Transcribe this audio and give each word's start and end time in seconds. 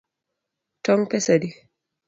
Tong’ 0.83 1.03
pesa 1.09 1.31
adi? 1.35 1.49